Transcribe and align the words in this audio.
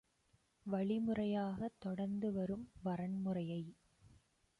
வழிமுறையாகத் 0.65 1.77
தொடர்ந்துவரும் 1.85 2.65
வரன்முறையை 2.83 3.61